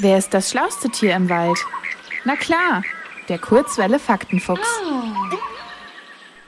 Wer 0.00 0.16
ist 0.16 0.32
das 0.32 0.50
schlauste 0.50 0.88
Tier 0.90 1.16
im 1.16 1.28
Wald? 1.28 1.58
Na 2.24 2.36
klar, 2.36 2.84
der 3.28 3.40
Kurzwelle 3.40 3.98
Faktenfuchs. 3.98 4.80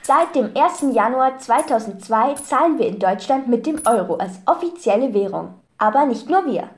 Seit 0.03 0.37
dem 0.37 0.53
1. 0.57 0.95
Januar 0.95 1.37
2002 1.37 2.35
zahlen 2.35 2.79
wir 2.79 2.87
in 2.87 3.01
Deutschland 3.01 3.49
mit 3.49 3.67
dem 3.67 3.81
Euro 3.87 4.15
als 4.17 4.39
offizielle 4.47 5.13
Währung. 5.15 5.55
Aber 5.79 6.07
nicht 6.07 6.31
nur 6.31 6.47
wir. 6.47 6.71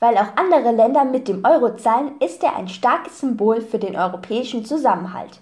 Weil 0.00 0.16
auch 0.16 0.36
andere 0.36 0.72
Länder 0.72 1.04
mit 1.04 1.28
dem 1.28 1.44
Euro 1.44 1.76
zahlen, 1.76 2.18
ist 2.18 2.42
er 2.42 2.56
ein 2.56 2.66
starkes 2.66 3.20
Symbol 3.20 3.60
für 3.60 3.78
den 3.78 3.94
europäischen 3.94 4.64
Zusammenhalt. 4.64 5.40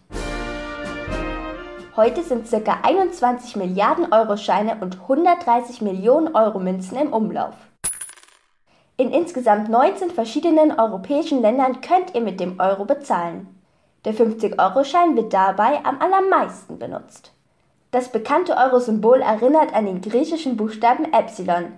Heute 1.96 2.22
sind 2.22 2.50
ca. 2.50 2.80
21 2.82 3.56
Milliarden 3.56 4.12
Euro-Scheine 4.12 4.76
und 4.82 5.00
130 5.00 5.80
Millionen 5.80 6.34
Euro-Münzen 6.34 6.98
im 6.98 7.14
Umlauf. 7.14 7.54
In 8.98 9.10
insgesamt 9.12 9.68
19 9.68 10.10
verschiedenen 10.10 10.78
europäischen 10.78 11.42
Ländern 11.42 11.82
könnt 11.82 12.14
ihr 12.14 12.22
mit 12.22 12.40
dem 12.40 12.58
Euro 12.58 12.86
bezahlen. 12.86 13.46
Der 14.06 14.14
50-Euro-Schein 14.14 15.16
wird 15.16 15.34
dabei 15.34 15.84
am 15.84 16.00
allermeisten 16.00 16.78
benutzt. 16.78 17.32
Das 17.90 18.10
bekannte 18.10 18.56
Euro-Symbol 18.56 19.20
erinnert 19.20 19.74
an 19.74 19.84
den 19.84 20.00
griechischen 20.00 20.56
Buchstaben 20.56 21.12
Epsilon. 21.12 21.72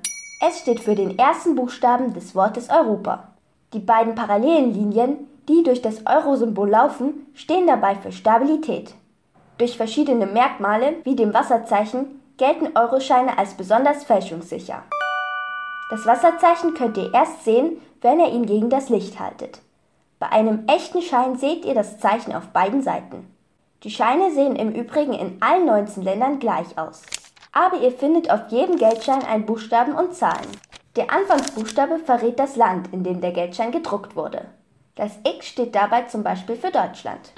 Es 0.47 0.61
steht 0.61 0.79
für 0.79 0.95
den 0.95 1.19
ersten 1.19 1.57
Buchstaben 1.57 2.15
des 2.15 2.37
Wortes 2.37 2.71
Europa. 2.71 3.33
Die 3.73 3.81
beiden 3.81 4.15
parallelen 4.15 4.73
Linien, 4.73 5.27
die 5.49 5.65
durch 5.65 5.83
das 5.83 6.07
Euro-Symbol 6.07 6.71
laufen, 6.71 7.27
stehen 7.35 7.67
dabei 7.67 7.97
für 7.97 8.13
Stabilität. 8.13 8.95
Durch 9.59 9.77
verschiedene 9.77 10.27
Merkmale, 10.27 10.97
wie 11.03 11.17
dem 11.17 11.35
Wasserzeichen, 11.35 12.21
gelten 12.37 12.77
Euroscheine 12.77 13.37
als 13.39 13.55
besonders 13.55 14.05
fälschungssicher. 14.05 14.85
Das 15.91 16.05
Wasserzeichen 16.05 16.75
könnt 16.75 16.99
ihr 16.99 17.13
erst 17.15 17.45
sehen, 17.45 17.81
wenn 18.03 18.21
ihr 18.21 18.31
ihn 18.31 18.45
gegen 18.45 18.69
das 18.69 18.91
Licht 18.91 19.19
haltet. 19.19 19.61
Bei 20.19 20.31
einem 20.31 20.67
echten 20.67 21.01
Schein 21.01 21.39
seht 21.39 21.65
ihr 21.65 21.75
das 21.75 21.99
Zeichen 21.99 22.35
auf 22.35 22.49
beiden 22.49 22.83
Seiten. 22.83 23.27
Die 23.85 23.91
Scheine 23.91 24.33
sehen 24.33 24.57
im 24.57 24.73
Übrigen 24.73 25.15
in 25.15 25.41
allen 25.41 25.65
19 25.65 26.03
Ländern 26.03 26.41
gleich 26.41 26.77
aus. 26.77 27.03
Aber 27.53 27.81
ihr 27.81 27.93
findet 27.93 28.31
auf 28.31 28.49
jedem 28.51 28.77
Geldschein 28.77 29.25
einen 29.25 29.47
Buchstaben 29.47 29.95
und 29.95 30.15
Zahlen. 30.15 30.49
Der 30.97 31.11
Anfangsbuchstabe 31.11 31.99
verrät 32.01 32.39
das 32.39 32.57
Land, 32.57 32.93
in 32.93 33.05
dem 33.05 33.21
der 33.21 33.33
Geldschein 33.33 33.73
gedruckt 33.73 34.17
wurde. 34.17 34.47
Das 34.97 35.13
X 35.25 35.47
steht 35.47 35.75
dabei 35.75 36.03
zum 36.03 36.23
Beispiel 36.23 36.57
für 36.57 36.73
Deutschland. 36.73 37.33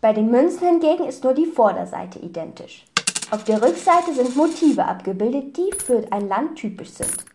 Bei 0.00 0.12
den 0.12 0.30
Münzen 0.30 0.66
hingegen 0.66 1.04
ist 1.04 1.22
nur 1.22 1.34
die 1.34 1.46
Vorderseite 1.46 2.18
identisch. 2.18 2.84
Auf 3.30 3.44
der 3.44 3.62
Rückseite 3.62 4.12
sind 4.14 4.34
Motive 4.34 4.84
abgebildet, 4.84 5.56
die 5.56 5.70
für 5.84 6.04
ein 6.10 6.28
Land 6.28 6.56
typisch 6.56 6.90
sind. 6.90 7.33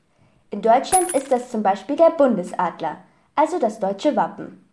In 0.52 0.64
Deutschland 0.64 1.12
ist 1.12 1.32
das 1.32 1.52
zum 1.52 1.62
Beispiel 1.62 1.96
der 1.96 2.10
Bundesadler, 2.10 2.98
also 3.36 3.60
das 3.60 3.80
deutsche 3.80 4.16
Wappen. 4.16 4.66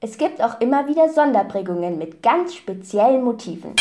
Es 0.00 0.16
gibt 0.16 0.42
auch 0.42 0.58
immer 0.60 0.88
wieder 0.88 1.10
Sonderprägungen 1.10 1.98
mit 1.98 2.22
ganz 2.22 2.54
speziellen 2.54 3.22
Motiven. 3.22 3.74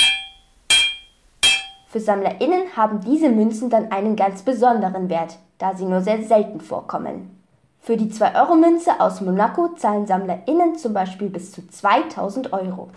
Für 1.88 2.02
SammlerInnen 2.02 2.75
haben 2.75 3.00
diese 3.00 3.30
Münzen 3.30 3.70
dann 3.70 3.94
einen 3.94 4.18
ganz 4.18 4.42
besonderen 4.42 5.09
Wert, 5.09 5.38
da 5.58 5.73
sie 5.73 5.86
nur 5.86 6.02
sehr 6.02 6.22
selten 6.22 6.59
vorkommen. 6.59 7.42
Für 7.80 7.95
die 7.95 8.12
2-Euro-Münze 8.12 9.00
aus 9.00 9.22
Monaco 9.22 9.70
zahlen 9.70 10.06
SammlerInnen 10.06 10.75
zum 10.75 10.94
Beispiel 10.94 11.30
bis 11.30 11.53
zu 11.53 11.66
2000 11.66 12.52
Euro. 12.52 12.90